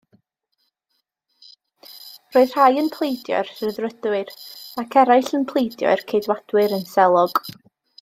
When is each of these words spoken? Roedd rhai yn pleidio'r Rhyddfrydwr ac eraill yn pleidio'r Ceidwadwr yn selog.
Roedd 2.37 2.55
rhai 2.55 2.71
yn 2.85 2.89
pleidio'r 2.97 3.53
Rhyddfrydwr 3.59 4.35
ac 4.85 5.01
eraill 5.05 5.33
yn 5.43 5.49
pleidio'r 5.55 6.05
Ceidwadwr 6.13 6.79
yn 6.83 6.93
selog. 6.95 7.43